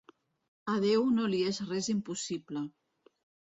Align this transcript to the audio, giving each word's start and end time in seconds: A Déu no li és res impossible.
A 0.75 0.77
Déu 0.85 1.03
no 1.19 1.29
li 1.35 1.43
és 1.51 1.61
res 1.69 1.93
impossible. 1.97 2.69